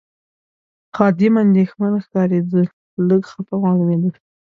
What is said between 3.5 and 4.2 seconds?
معلومېده.